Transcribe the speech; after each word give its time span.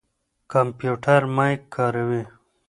کمپيوټر 0.51 1.21
مايک 1.35 1.61
کاروي. 1.73 2.23